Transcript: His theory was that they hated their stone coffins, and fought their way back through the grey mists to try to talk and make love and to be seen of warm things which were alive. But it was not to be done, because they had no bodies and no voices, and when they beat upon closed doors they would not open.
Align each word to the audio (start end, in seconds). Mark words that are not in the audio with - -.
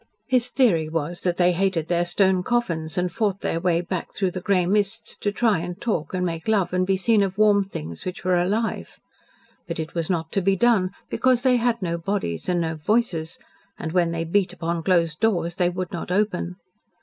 His 0.25 0.49
theory 0.49 0.89
was 0.89 1.21
that 1.21 1.37
they 1.37 1.51
hated 1.51 1.87
their 1.87 2.05
stone 2.05 2.41
coffins, 2.41 2.97
and 2.97 3.11
fought 3.11 3.41
their 3.41 3.59
way 3.59 3.81
back 3.81 4.15
through 4.15 4.31
the 4.31 4.41
grey 4.41 4.65
mists 4.65 5.15
to 5.17 5.31
try 5.31 5.61
to 5.63 5.75
talk 5.75 6.15
and 6.15 6.25
make 6.25 6.47
love 6.47 6.73
and 6.73 6.87
to 6.87 6.91
be 6.91 6.97
seen 6.97 7.21
of 7.21 7.37
warm 7.37 7.65
things 7.65 8.03
which 8.03 8.23
were 8.23 8.41
alive. 8.41 8.97
But 9.67 9.79
it 9.79 9.93
was 9.93 10.09
not 10.09 10.31
to 10.31 10.41
be 10.41 10.55
done, 10.55 10.89
because 11.11 11.43
they 11.43 11.57
had 11.57 11.83
no 11.83 11.99
bodies 11.99 12.49
and 12.49 12.59
no 12.61 12.77
voices, 12.77 13.37
and 13.77 13.91
when 13.91 14.09
they 14.09 14.23
beat 14.23 14.53
upon 14.53 14.81
closed 14.81 15.19
doors 15.19 15.57
they 15.57 15.69
would 15.69 15.91
not 15.91 16.09
open. 16.11 16.55